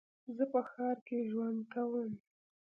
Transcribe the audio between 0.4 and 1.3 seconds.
په ښار کې